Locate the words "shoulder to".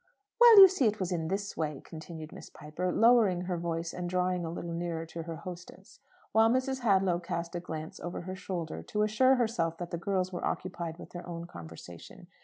8.35-9.03